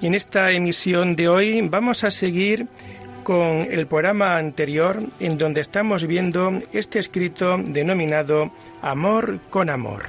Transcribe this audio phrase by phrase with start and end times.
[0.00, 2.68] Y en esta emisión de hoy vamos a seguir
[3.24, 10.04] con el programa anterior en donde estamos viendo este escrito denominado Amor con Amor.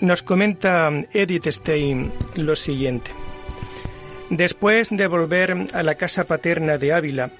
[0.00, 3.19] Nos comenta Edith Stein lo siguiente.
[4.30, 7.30] Después de volver a la casa paterna de Ávila,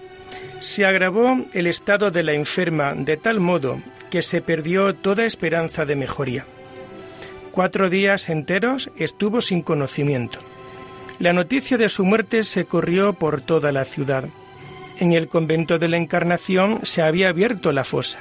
[0.59, 5.85] se agravó el estado de la enferma de tal modo que se perdió toda esperanza
[5.85, 6.45] de mejoría.
[7.53, 10.41] Cuatro días enteros estuvo sin conocimiento.
[11.21, 14.25] La noticia de su muerte se corrió por toda la ciudad.
[14.99, 18.21] En el convento de la Encarnación se había abierto la fosa.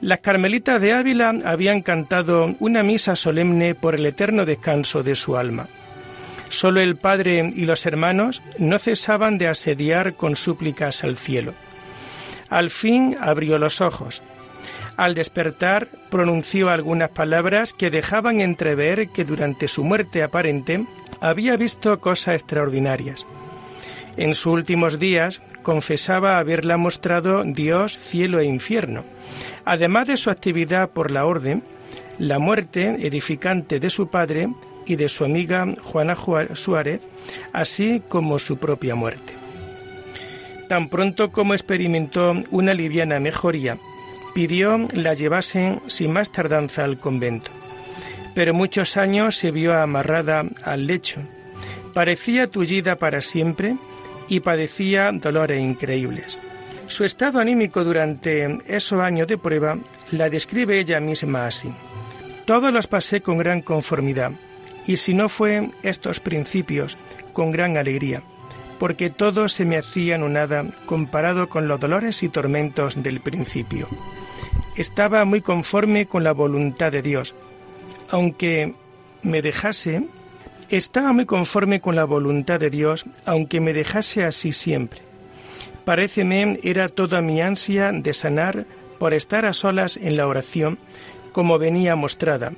[0.00, 5.36] Las carmelitas de Ávila habían cantado una misa solemne por el eterno descanso de su
[5.36, 5.68] alma.
[6.48, 11.54] Solo el padre y los hermanos no cesaban de asediar con súplicas al cielo.
[12.48, 14.22] Al fin abrió los ojos.
[14.96, 20.84] Al despertar pronunció algunas palabras que dejaban entrever que durante su muerte aparente
[21.20, 23.26] había visto cosas extraordinarias.
[24.16, 29.04] En sus últimos días confesaba haberla mostrado Dios, cielo e infierno.
[29.64, 31.62] Además de su actividad por la orden,
[32.18, 34.48] la muerte edificante de su padre
[34.88, 36.16] y de su amiga Juana
[36.54, 37.06] Suárez,
[37.52, 39.34] así como su propia muerte.
[40.68, 43.78] Tan pronto como experimentó una liviana mejoría,
[44.34, 47.50] pidió la llevasen sin más tardanza al convento.
[48.34, 51.20] Pero muchos años se vio amarrada al lecho.
[51.94, 53.76] Parecía tullida para siempre
[54.28, 56.38] y padecía dolores increíbles.
[56.86, 59.78] Su estado anímico durante esos años de prueba
[60.12, 61.70] la describe ella misma así.
[62.46, 64.32] Todos los pasé con gran conformidad
[64.88, 66.96] y si no fue estos principios,
[67.34, 68.22] con gran alegría,
[68.78, 73.86] porque todo se me hacía nada comparado con los dolores y tormentos del principio.
[74.76, 77.34] Estaba muy conforme con la voluntad de Dios,
[78.08, 78.74] aunque
[79.22, 80.04] me dejase,
[80.70, 85.02] estaba muy conforme con la voluntad de Dios, aunque me dejase así siempre.
[85.84, 88.64] Paréceme era toda mi ansia de sanar
[88.98, 90.78] por estar a solas en la oración,
[91.32, 92.52] como venía mostrada,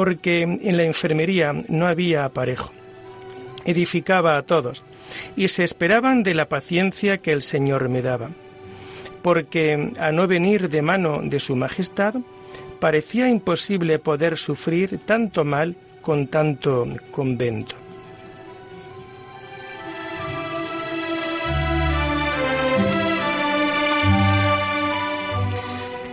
[0.00, 2.72] porque en la enfermería no había aparejo.
[3.66, 4.82] Edificaba a todos
[5.36, 8.30] y se esperaban de la paciencia que el Señor me daba,
[9.20, 12.14] porque a no venir de mano de Su Majestad,
[12.80, 17.74] parecía imposible poder sufrir tanto mal con tanto convento.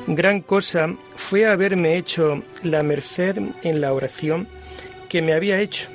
[0.08, 4.48] Gran cosa fue haberme hecho la merced en la oración
[5.10, 5.90] que me había hecho,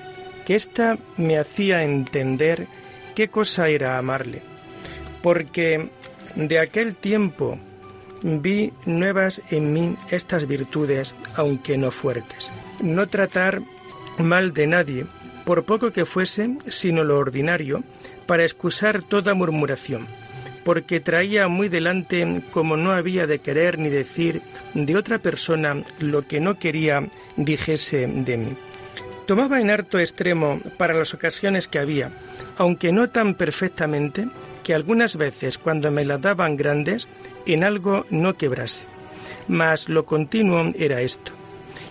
[0.44, 2.66] que ésta me hacía entender
[3.14, 4.42] qué cosa era amarle,
[5.22, 5.88] porque
[6.34, 7.58] de aquel tiempo
[8.22, 12.50] vi nuevas en mí estas virtudes, aunque no fuertes.
[12.82, 13.62] No tratar
[14.18, 15.06] mal de nadie,
[15.46, 17.82] por poco que fuese, sino lo ordinario,
[18.26, 20.06] para excusar toda murmuración
[20.64, 24.42] porque traía muy delante como no había de querer ni decir
[24.74, 28.56] de otra persona lo que no quería dijese de mí.
[29.26, 32.10] Tomaba en harto extremo para las ocasiones que había,
[32.58, 34.26] aunque no tan perfectamente,
[34.64, 37.08] que algunas veces cuando me las daban grandes,
[37.46, 38.86] en algo no quebrase.
[39.48, 41.32] Mas lo continuo era esto.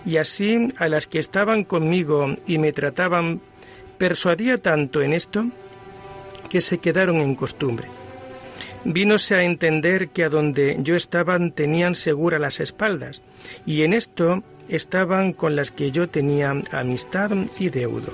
[0.06, 3.42] Y así a las que estaban conmigo y me trataban,
[3.98, 5.46] persuadía tanto en esto
[6.50, 8.01] que se quedaron en costumbre
[8.84, 13.22] vínose a entender que a donde yo estaban tenían segura las espaldas,
[13.66, 18.14] y en esto estaban con las que yo tenía amistad y deudo.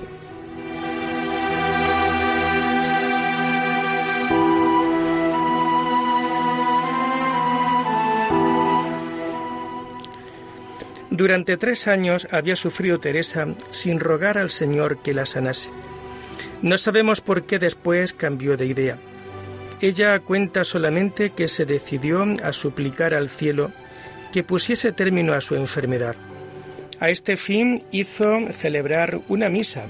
[11.18, 15.68] Durante tres años había sufrido Teresa sin rogar al Señor que la sanase.
[16.62, 18.98] No sabemos por qué después cambió de idea.
[19.80, 23.70] Ella cuenta solamente que se decidió a suplicar al cielo
[24.32, 26.16] que pusiese término a su enfermedad.
[27.00, 29.84] A este fin hizo celebrar una misa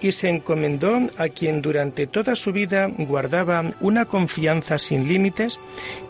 [0.00, 5.58] y se encomendó a quien durante toda su vida guardaba una confianza sin límites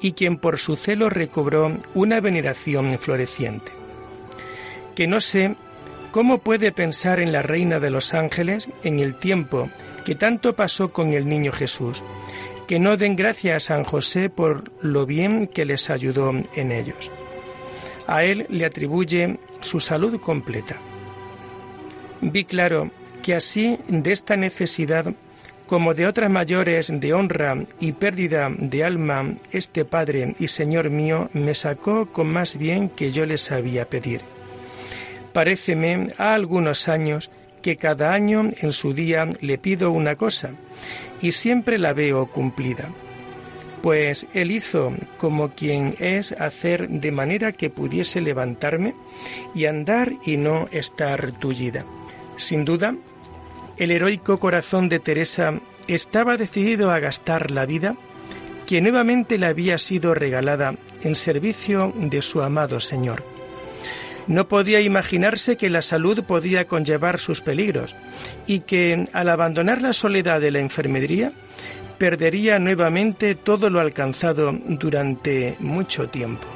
[0.00, 3.73] y quien por su celo recobró una veneración floreciente.
[4.94, 5.56] Que no sé
[6.12, 9.69] cómo puede pensar en la Reina de los Ángeles en el tiempo
[10.05, 12.05] que tanto pasó con el niño Jesús,
[12.66, 17.10] que no den gracias a San José por lo bien que les ayudó en ellos.
[18.06, 20.76] A él le atribuye su salud completa.
[22.20, 22.90] Vi claro
[23.22, 25.12] que así de esta necesidad
[25.66, 31.28] como de otras mayores de honra y pérdida de alma, este Padre y Señor mío
[31.32, 34.20] me sacó con más bien que yo le sabía pedir.
[35.32, 37.30] Paréceme a algunos años
[37.62, 40.52] que cada año en su día le pido una cosa
[41.20, 42.88] y siempre la veo cumplida.
[43.82, 48.94] Pues él hizo como quien es hacer de manera que pudiese levantarme
[49.54, 51.84] y andar y no estar tullida.
[52.36, 52.96] Sin duda,
[53.76, 57.96] el heroico corazón de Teresa estaba decidido a gastar la vida
[58.66, 63.35] que nuevamente le había sido regalada en servicio de su amado Señor.
[64.26, 67.94] No podía imaginarse que la salud podía conllevar sus peligros
[68.46, 71.32] y que al abandonar la soledad de la enfermería
[71.99, 76.46] perdería nuevamente todo lo alcanzado durante mucho tiempo.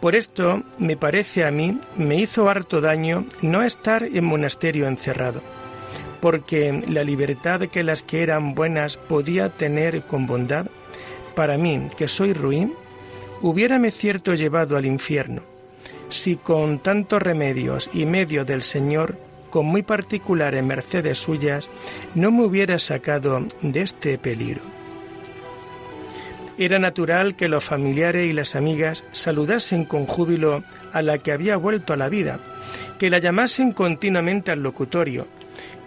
[0.00, 5.40] Por esto, me parece a mí, me hizo harto daño no estar en monasterio encerrado,
[6.20, 10.66] porque la libertad que las que eran buenas podía tener con bondad,
[11.34, 12.74] para mí, que soy ruin,
[13.40, 15.42] hubiérame cierto llevado al infierno,
[16.14, 19.16] si con tantos remedios y medio del Señor,
[19.50, 21.68] con muy particulares mercedes suyas,
[22.14, 24.60] no me hubiera sacado de este peligro.
[26.56, 30.62] Era natural que los familiares y las amigas saludasen con júbilo
[30.92, 32.38] a la que había vuelto a la vida,
[32.98, 35.26] que la llamasen continuamente al locutorio,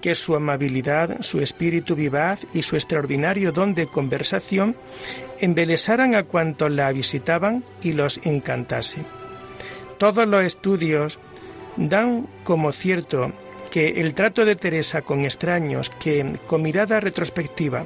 [0.01, 4.75] que su amabilidad, su espíritu vivaz y su extraordinario don de conversación
[5.39, 9.05] embelesaran a cuantos la visitaban y los encantase.
[9.97, 11.19] Todos los estudios
[11.75, 13.31] dan como cierto
[13.71, 17.85] que el trato de Teresa con extraños que, con mirada retrospectiva,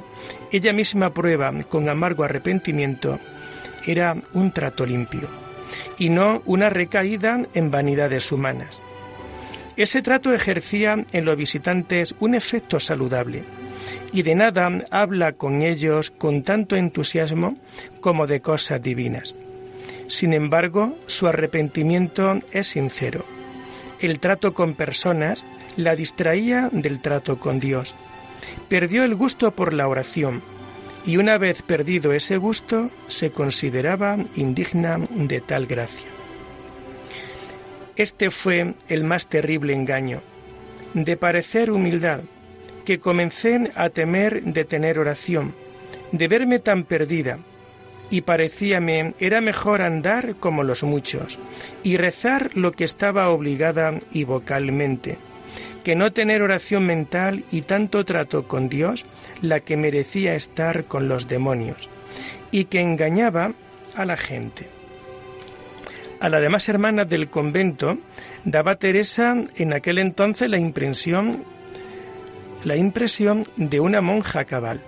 [0.50, 3.18] ella misma prueba con amargo arrepentimiento,
[3.86, 5.28] era un trato limpio
[5.98, 8.80] y no una recaída en vanidades humanas.
[9.76, 13.42] Ese trato ejercía en los visitantes un efecto saludable
[14.12, 17.56] y de nada habla con ellos con tanto entusiasmo
[18.00, 19.34] como de cosas divinas.
[20.12, 23.24] Sin embargo, su arrepentimiento es sincero.
[23.98, 25.42] El trato con personas
[25.78, 27.94] la distraía del trato con Dios.
[28.68, 30.42] Perdió el gusto por la oración
[31.06, 36.08] y una vez perdido ese gusto se consideraba indigna de tal gracia.
[37.96, 40.20] Este fue el más terrible engaño,
[40.92, 42.20] de parecer humildad,
[42.84, 45.54] que comencé a temer de tener oración,
[46.12, 47.38] de verme tan perdida,
[48.12, 51.38] y parecíame era mejor andar como los muchos
[51.82, 55.16] y rezar lo que estaba obligada y vocalmente,
[55.82, 59.06] que no tener oración mental y tanto trato con Dios
[59.40, 61.88] la que merecía estar con los demonios
[62.50, 63.54] y que engañaba
[63.96, 64.68] a la gente.
[66.20, 67.96] A la demás hermana del convento
[68.44, 71.44] daba Teresa en aquel entonces la impresión
[72.62, 74.82] la impresión de una monja cabal.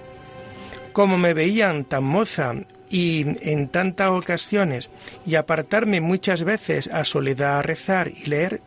[0.92, 2.52] Como me veían tan moza
[2.90, 4.90] y en tantas ocasiones
[5.26, 8.60] y apartarme muchas veces a soledad a rezar y leer,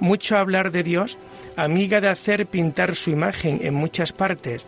[0.00, 1.18] mucho hablar de Dios,
[1.56, 4.66] amiga de hacer pintar su imagen en muchas partes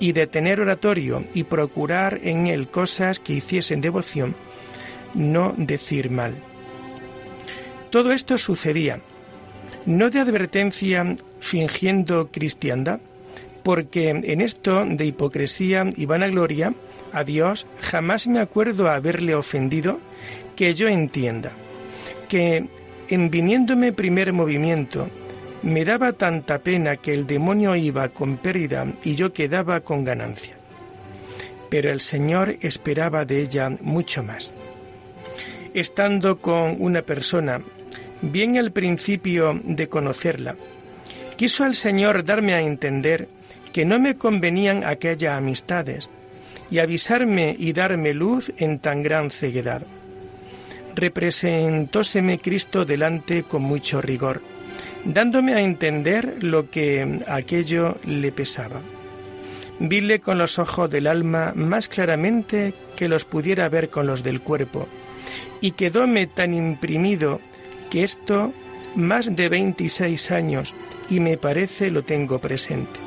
[0.00, 4.34] y de tener oratorio y procurar en él cosas que hiciesen devoción,
[5.14, 6.34] no decir mal.
[7.90, 8.98] Todo esto sucedía,
[9.86, 13.00] no de advertencia fingiendo cristiandad,
[13.62, 16.74] porque en esto de hipocresía y vanagloria
[17.14, 20.00] a Dios jamás me acuerdo haberle ofendido
[20.56, 21.52] que yo entienda,
[22.28, 22.66] que
[23.08, 25.08] en viniéndome primer movimiento
[25.62, 30.56] me daba tanta pena que el demonio iba con pérdida y yo quedaba con ganancia.
[31.70, 34.52] Pero el Señor esperaba de ella mucho más.
[35.72, 37.60] Estando con una persona,
[38.20, 40.56] bien al principio de conocerla,
[41.36, 43.28] quiso el Señor darme a entender
[43.72, 46.10] que no me convenían aquellas amistades,
[46.74, 49.86] y avisarme y darme luz en tan gran ceguedad.
[50.96, 54.42] Representóseme Cristo delante con mucho rigor,
[55.04, 58.80] dándome a entender lo que aquello le pesaba.
[59.78, 64.40] Vile con los ojos del alma más claramente que los pudiera ver con los del
[64.40, 64.88] cuerpo,
[65.60, 67.40] y quedóme tan imprimido
[67.88, 68.52] que esto
[68.96, 70.74] más de 26 años
[71.08, 72.98] y me parece lo tengo presente.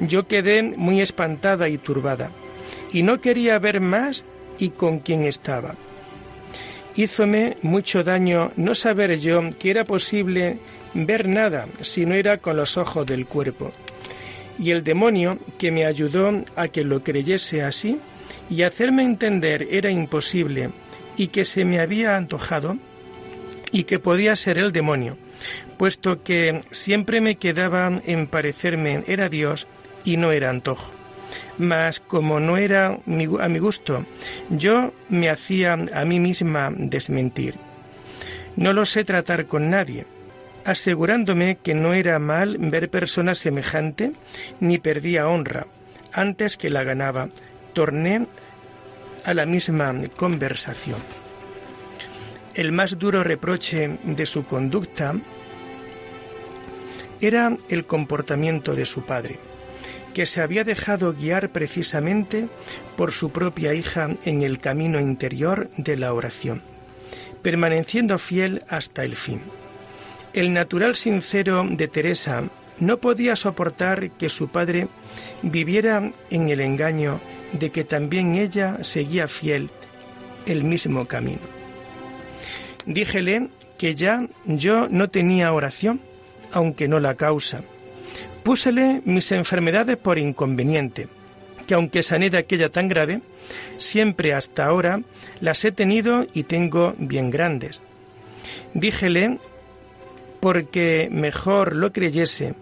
[0.00, 2.30] Yo quedé muy espantada y turbada
[2.94, 4.24] y no quería ver más
[4.56, 5.74] y con quién estaba.
[6.94, 10.58] Hízome mucho daño no saber yo que era posible
[10.94, 13.72] ver nada si no era con los ojos del cuerpo.
[14.60, 17.98] Y el demonio que me ayudó a que lo creyese así
[18.48, 20.70] y hacerme entender era imposible
[21.16, 22.76] y que se me había antojado
[23.72, 25.16] y que podía ser el demonio,
[25.78, 29.66] puesto que siempre me quedaba en parecerme era Dios
[30.04, 31.03] y no era antojo.
[31.58, 34.04] Mas como no era a mi gusto,
[34.50, 37.56] yo me hacía a mí misma desmentir.
[38.56, 40.06] No lo sé tratar con nadie,
[40.64, 44.12] asegurándome que no era mal ver persona semejante,
[44.60, 45.66] ni perdía honra.
[46.12, 47.28] Antes que la ganaba,
[47.72, 48.26] torné
[49.24, 50.98] a la misma conversación.
[52.54, 55.14] El más duro reproche de su conducta
[57.20, 59.38] era el comportamiento de su padre,
[60.14, 62.48] que se había dejado guiar precisamente
[62.96, 66.62] por su propia hija en el camino interior de la oración,
[67.42, 69.42] permaneciendo fiel hasta el fin.
[70.32, 72.44] El natural sincero de Teresa
[72.78, 74.88] no podía soportar que su padre
[75.42, 77.20] viviera en el engaño
[77.52, 79.70] de que también ella seguía fiel
[80.46, 81.42] el mismo camino.
[82.86, 86.00] Díjele que ya yo no tenía oración,
[86.52, 87.62] aunque no la causa.
[88.44, 91.08] Púsele mis enfermedades por inconveniente,
[91.66, 93.22] que aunque sané de aquella tan grave,
[93.78, 95.00] siempre hasta ahora
[95.40, 97.80] las he tenido y tengo bien grandes.
[98.74, 99.38] Díjele,
[100.40, 102.54] porque mejor lo creyese,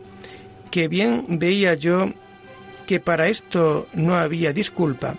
[0.71, 2.13] que bien veía yo
[2.87, 5.17] que para esto no había disculpa,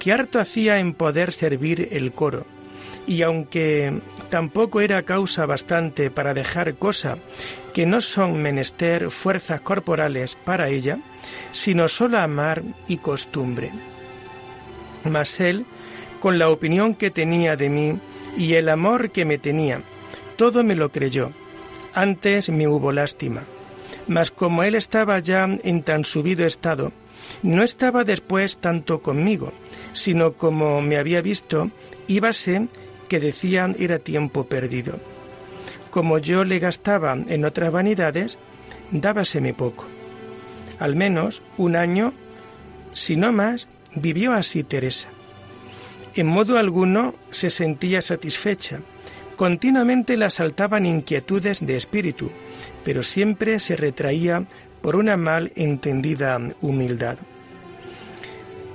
[0.00, 2.44] que harto hacía en poder servir el coro,
[3.06, 4.00] y aunque
[4.32, 7.18] tampoco era causa bastante para dejar cosa
[7.74, 10.96] que no son menester fuerzas corporales para ella,
[11.52, 13.72] sino solo amar y costumbre.
[15.04, 15.66] Mas él,
[16.18, 17.98] con la opinión que tenía de mí
[18.34, 19.82] y el amor que me tenía,
[20.36, 21.32] todo me lo creyó.
[21.92, 23.42] Antes me hubo lástima.
[24.08, 26.90] Mas como él estaba ya en tan subido estado,
[27.42, 29.52] no estaba después tanto conmigo,
[29.92, 31.70] sino como me había visto,
[32.08, 32.68] íbase
[33.12, 34.94] que decían era tiempo perdido.
[35.90, 38.38] Como yo le gastaba en otras vanidades,
[38.90, 39.84] dábaseme poco.
[40.78, 42.14] Al menos un año,
[42.94, 45.08] si no más, vivió así Teresa.
[46.14, 48.80] En modo alguno se sentía satisfecha.
[49.36, 52.30] Continuamente la asaltaban inquietudes de espíritu,
[52.82, 54.44] pero siempre se retraía
[54.80, 57.18] por una mal entendida humildad.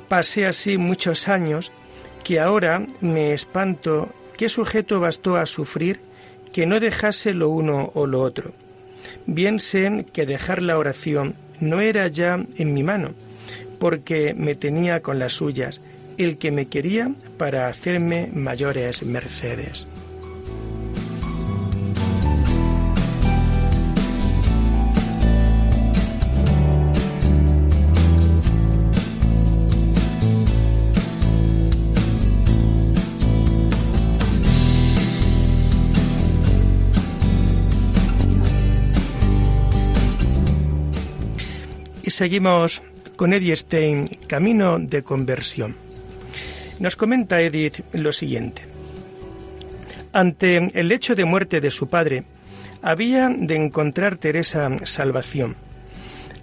[0.07, 1.71] Pasé así muchos años
[2.23, 5.99] que ahora me espanto ¿Qué sujeto bastó a sufrir
[6.53, 8.53] que no dejase lo uno o lo otro?
[9.25, 13.13] Bien sé que dejar la oración no era ya en mi mano,
[13.79, 15.81] porque me tenía con las suyas
[16.17, 19.87] el que me quería para hacerme mayores mercedes.
[42.17, 42.81] Seguimos
[43.15, 45.75] con Edith Stein, Camino de Conversión.
[46.79, 48.63] Nos comenta Edith lo siguiente.
[50.13, 52.23] Ante el hecho de muerte de su padre,
[52.81, 55.57] había de encontrar Teresa salvación.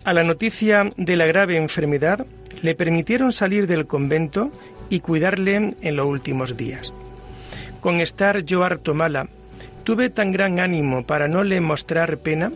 [0.05, 2.25] A la noticia de la grave enfermedad,
[2.63, 4.53] le permitieron salir del convento
[4.91, 6.93] y cuidarle en los últimos días.
[7.81, 9.27] Con estar yo harto mala,
[9.83, 12.53] tuve tan gran ánimo para no le mostrar pena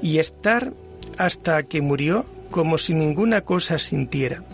[0.00, 0.72] y estar
[1.18, 4.44] hasta que murió como si ninguna cosa sintiera.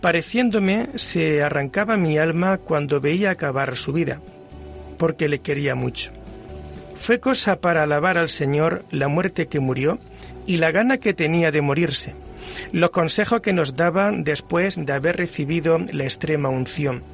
[0.00, 4.20] Pareciéndome se arrancaba mi alma cuando veía acabar su vida,
[4.98, 6.10] porque le quería mucho.
[7.00, 10.00] Fue cosa para alabar al Señor la muerte que murió
[10.46, 12.14] y la gana que tenía de morirse,
[12.72, 17.04] los consejos que nos daba después de haber recibido la extrema unción,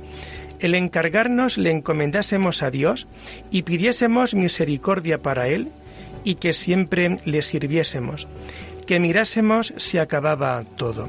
[0.61, 3.07] el encargarnos le encomendásemos a Dios
[3.51, 5.69] y pidiésemos misericordia para Él
[6.23, 8.27] y que siempre le sirviésemos,
[8.87, 11.09] que mirásemos si acababa todo.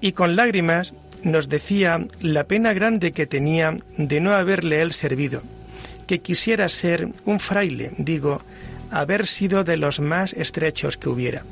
[0.00, 5.42] Y con lágrimas nos decía la pena grande que tenía de no haberle él servido,
[6.06, 8.42] que quisiera ser un fraile, digo,
[8.90, 11.42] haber sido de los más estrechos que hubiera.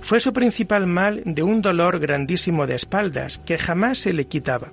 [0.00, 4.68] Fue su principal mal de un dolor grandísimo de espaldas, que jamás se le quitaba.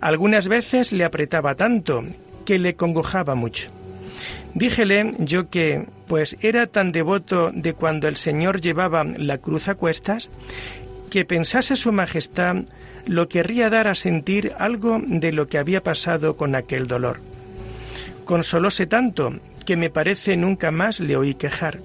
[0.00, 2.04] Algunas veces le apretaba tanto
[2.44, 3.70] que le congojaba mucho.
[4.56, 9.74] Díjele yo que, pues era tan devoto de cuando el Señor llevaba la cruz a
[9.74, 10.30] cuestas,
[11.10, 12.64] que pensase su Majestad
[13.04, 17.20] lo querría dar a sentir algo de lo que había pasado con aquel dolor.
[18.24, 19.34] Consolóse tanto
[19.66, 21.80] que me parece nunca más le oí quejar.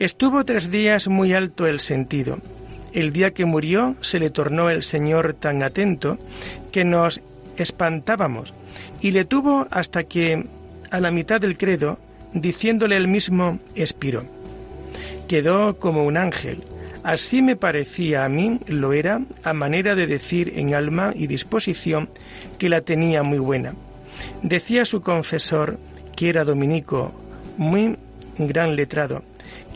[0.00, 2.38] Estuvo tres días muy alto el sentido.
[2.92, 6.18] El día que murió se le tornó el Señor tan atento
[6.72, 7.20] que nos
[7.56, 8.52] espantábamos
[9.00, 10.44] y le tuvo hasta que,
[10.90, 11.98] a la mitad del credo,
[12.32, 14.24] diciéndole el mismo, expiró.
[15.28, 16.62] Quedó como un ángel.
[17.02, 22.08] Así me parecía a mí, lo era, a manera de decir en alma y disposición
[22.58, 23.74] que la tenía muy buena.
[24.42, 25.78] Decía su confesor,
[26.16, 27.12] que era dominico,
[27.58, 27.96] muy
[28.38, 29.22] gran letrado,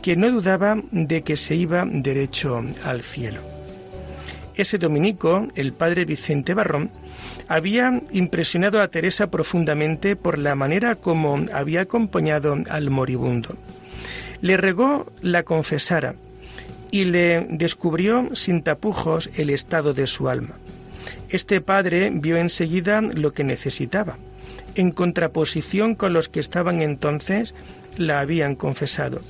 [0.03, 3.41] que no dudaba de que se iba derecho al cielo.
[4.55, 6.91] Ese dominico, el padre Vicente Barrón,
[7.49, 13.57] había impresionado a Teresa profundamente por la manera como había acompañado al moribundo.
[14.41, 16.15] Le regó la confesara
[16.91, 20.55] y le descubrió sin tapujos el estado de su alma.
[21.31, 24.17] Este padre vio enseguida lo que necesitaba,
[24.75, 27.55] en contraposición con los que estaban entonces
[27.97, 29.21] la habían confesado,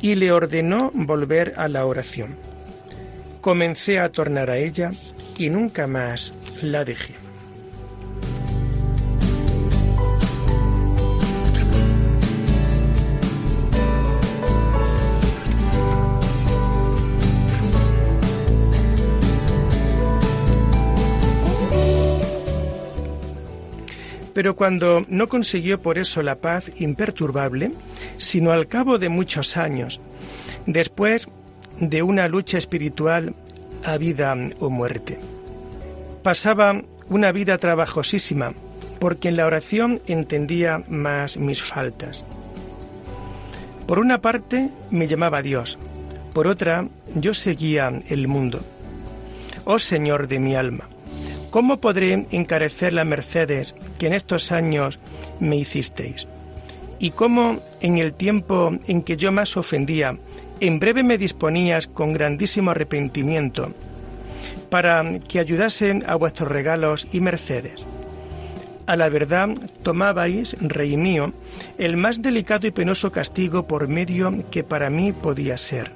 [0.00, 2.36] y le ordenó volver a la oración.
[3.40, 4.90] Comencé a tornar a ella
[5.36, 7.27] y nunca más la dejé.
[24.38, 27.72] Pero cuando no consiguió por eso la paz imperturbable,
[28.18, 30.00] sino al cabo de muchos años,
[30.64, 31.26] después
[31.80, 33.34] de una lucha espiritual
[33.84, 35.18] a vida o muerte.
[36.22, 38.52] Pasaba una vida trabajosísima,
[39.00, 42.24] porque en la oración entendía más mis faltas.
[43.88, 45.78] Por una parte me llamaba Dios,
[46.32, 48.60] por otra yo seguía el mundo.
[49.64, 50.88] Oh Señor de mi alma,
[51.50, 54.98] ¿Cómo podré encarecer las mercedes que en estos años
[55.40, 56.28] me hicisteis?
[56.98, 60.18] ¿Y cómo en el tiempo en que yo más ofendía,
[60.60, 63.72] en breve me disponías con grandísimo arrepentimiento
[64.68, 67.86] para que ayudase a vuestros regalos y mercedes?
[68.86, 69.48] A la verdad
[69.82, 71.32] tomabais, rey mío,
[71.78, 75.92] el más delicado y penoso castigo por medio que para mí podía ser,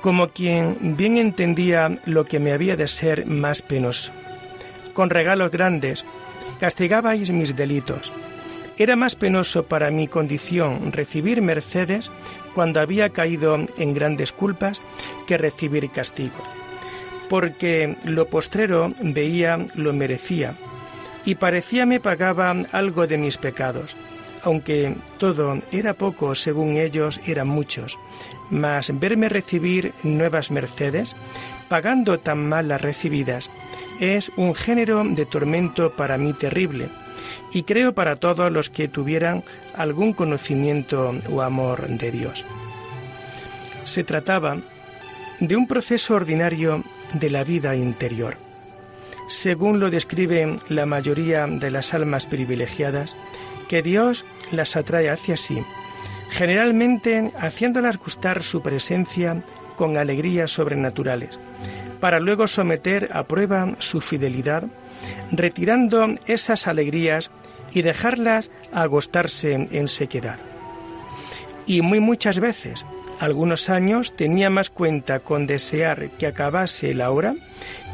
[0.00, 4.12] como quien bien entendía lo que me había de ser más penoso
[4.98, 6.04] con regalos grandes,
[6.58, 8.10] castigabais mis delitos.
[8.76, 12.10] Era más penoso para mi condición recibir mercedes
[12.52, 14.82] cuando había caído en grandes culpas
[15.28, 16.42] que recibir castigo,
[17.28, 20.56] porque lo postrero veía lo merecía,
[21.24, 23.94] y parecía me pagaba algo de mis pecados,
[24.42, 27.96] aunque todo era poco según ellos eran muchos,
[28.50, 31.14] mas verme recibir nuevas mercedes,
[31.68, 33.48] pagando tan mal las recibidas,
[34.00, 36.88] es un género de tormento para mí terrible
[37.52, 39.42] y creo para todos los que tuvieran
[39.74, 42.44] algún conocimiento o amor de Dios.
[43.84, 44.58] Se trataba
[45.40, 46.84] de un proceso ordinario
[47.14, 48.36] de la vida interior.
[49.28, 53.14] Según lo describe la mayoría de las almas privilegiadas,
[53.68, 55.58] que Dios las atrae hacia sí,
[56.30, 59.42] generalmente haciéndolas gustar su presencia
[59.76, 61.38] con alegrías sobrenaturales,
[62.00, 64.64] para luego someter a prueba su fidelidad,
[65.30, 67.30] retirando esas alegrías
[67.72, 70.38] y dejarlas agostarse en sequedad.
[71.66, 72.86] Y muy muchas veces,
[73.20, 77.34] algunos años, tenía más cuenta con desear que acabase la hora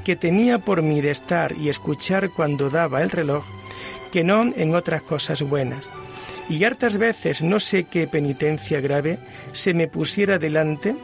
[0.04, 3.44] que tenía por mí de estar y escuchar cuando daba el reloj,
[4.12, 5.88] que no en otras cosas buenas.
[6.48, 9.18] Y hartas veces no sé qué penitencia grave
[9.52, 10.94] se me pusiera delante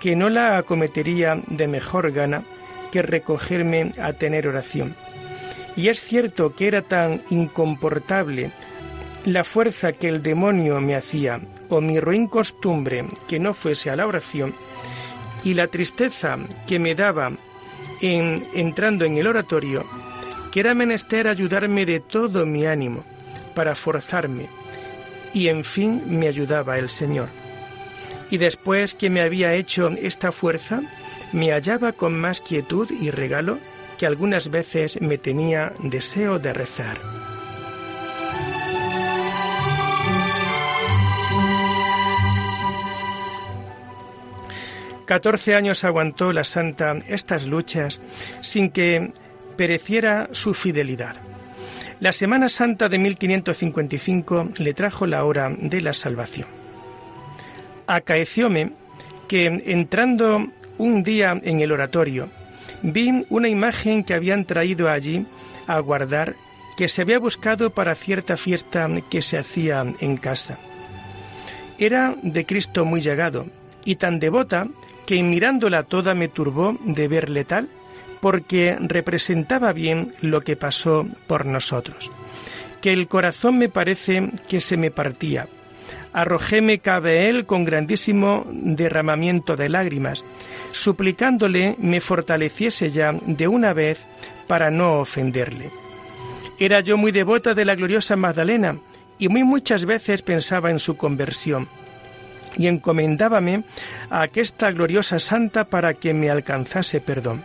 [0.00, 2.42] que no la acometería de mejor gana
[2.90, 4.96] que recogerme a tener oración.
[5.76, 8.50] Y es cierto que era tan incomportable
[9.24, 13.96] la fuerza que el demonio me hacía, o mi ruin costumbre que no fuese a
[13.96, 14.54] la oración,
[15.44, 17.30] y la tristeza que me daba
[18.00, 19.84] en entrando en el oratorio,
[20.50, 23.04] que era menester ayudarme de todo mi ánimo
[23.54, 24.48] para forzarme,
[25.32, 27.39] y en fin me ayudaba el Señor.
[28.30, 30.82] Y después que me había hecho esta fuerza,
[31.32, 33.58] me hallaba con más quietud y regalo
[33.98, 36.98] que algunas veces me tenía deseo de rezar.
[45.04, 48.00] Catorce años aguantó la santa estas luchas
[48.42, 49.12] sin que
[49.56, 51.16] pereciera su fidelidad.
[51.98, 56.59] La Semana Santa de 1555 le trajo la hora de la salvación.
[57.90, 58.70] Acaecióme
[59.26, 60.46] que entrando
[60.78, 62.28] un día en el oratorio,
[62.82, 65.26] vi una imagen que habían traído allí
[65.66, 66.36] a guardar
[66.76, 70.56] que se había buscado para cierta fiesta que se hacía en casa.
[71.78, 73.46] Era de Cristo muy llegado
[73.84, 74.68] y tan devota
[75.04, 77.68] que mirándola toda me turbó de verle tal,
[78.20, 82.08] porque representaba bien lo que pasó por nosotros.
[82.80, 85.48] Que el corazón me parece que se me partía.
[86.12, 90.24] Arrojéme cabe él con grandísimo derramamiento de lágrimas,
[90.72, 94.04] suplicándole me fortaleciese ya de una vez
[94.46, 95.70] para no ofenderle.
[96.58, 98.78] Era yo muy devota de la gloriosa Magdalena
[99.18, 101.68] y muy muchas veces pensaba en su conversión
[102.56, 103.64] y encomendábame
[104.10, 107.42] a aquesta gloriosa santa para que me alcanzase perdón.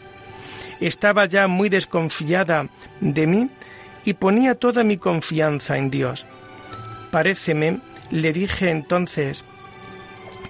[0.79, 2.67] Estaba ya muy desconfiada
[2.99, 3.49] de mí
[4.03, 6.25] y ponía toda mi confianza en Dios.
[7.11, 7.79] Paréceme,
[8.11, 9.43] le dije entonces,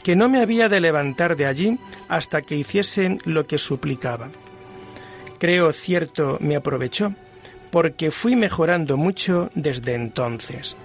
[0.04, 4.30] que no me había de levantar de allí hasta que hiciesen lo que suplicaba.
[5.40, 7.14] Creo cierto me aprovechó,
[7.72, 10.76] porque fui mejorando mucho desde entonces.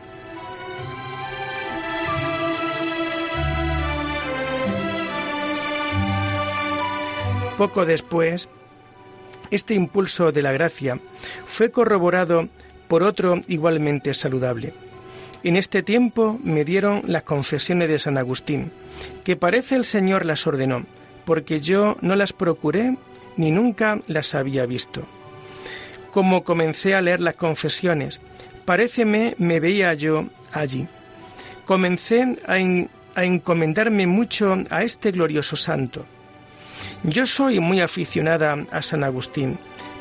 [7.59, 8.49] Poco después,
[9.51, 10.99] este impulso de la gracia
[11.47, 12.49] fue corroborado
[12.89, 14.73] por otro igualmente saludable.
[15.43, 18.71] En este tiempo me dieron las confesiones de San Agustín,
[19.25, 20.85] que parece el Señor las ordenó,
[21.25, 22.97] porque yo no las procuré
[23.37, 25.03] ni nunca las había visto.
[26.11, 28.21] Como comencé a leer las confesiones,
[28.67, 30.87] paréceme me veía yo allí.
[31.65, 32.59] Comencé a,
[33.23, 36.05] encomendarme mucho a este glorioso santo.
[37.03, 39.59] Yo soy muy aficionada a San Agustín,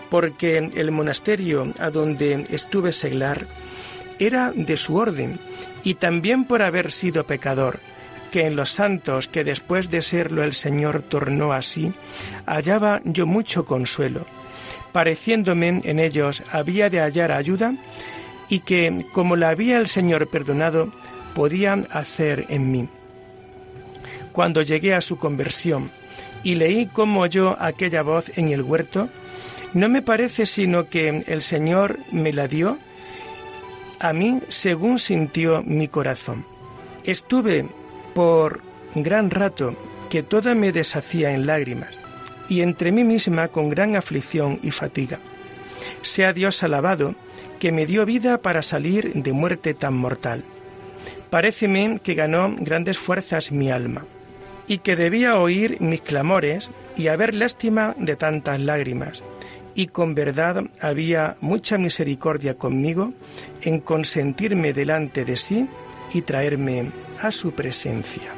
[0.10, 3.46] porque el monasterio a donde estuve seglar
[4.20, 5.40] era de su orden,
[5.84, 7.80] y también por haber sido pecador,
[8.32, 11.94] que en los santos que después de serlo el Señor tornó así,
[12.46, 14.26] hallaba yo mucho consuelo,
[14.92, 17.74] pareciéndome en ellos había de hallar ayuda,
[18.50, 20.92] y que, como la había el Señor perdonado,
[21.36, 22.90] podían hacer en mí.
[24.32, 25.92] Cuando llegué a su conversión
[26.44, 29.10] y leí como oyó aquella voz en el huerto,
[29.74, 32.78] no me parece sino que el Señor me la dio
[34.00, 36.46] a mí según sintió mi corazón.
[37.04, 37.66] Estuve
[38.14, 38.62] por
[38.96, 39.76] gran rato
[40.10, 42.00] que toda me deshacía en lágrimas,
[42.48, 45.20] y entre mí misma con gran aflicción y fatiga.
[46.02, 47.16] Sea Dios alabado,
[47.60, 50.44] que me dio vida para salir de muerte tan mortal.
[51.30, 54.06] Paréceme que ganó grandes fuerzas mi alma,
[54.68, 59.24] y que debía oír mis clamores y haber lástima de tantas lágrimas,
[59.80, 63.14] y con verdad había mucha misericordia conmigo
[63.62, 65.70] en consentirme delante de sí
[66.14, 68.30] y traerme a su presencia.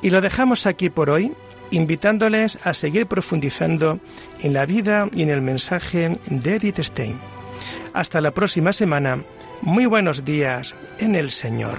[0.00, 1.32] Y lo dejamos aquí por hoy,
[1.72, 3.98] invitándoles a seguir profundizando
[4.38, 7.18] en la vida y en el mensaje de Edith Stein.
[7.92, 9.24] Hasta la próxima semana
[9.62, 11.78] muy buenos días en el Señor.